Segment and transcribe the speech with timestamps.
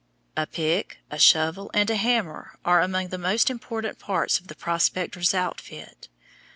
[0.35, 4.55] A pick, a shovel, and a hammer are among the most important parts of the
[4.55, 6.07] prospector's outfit.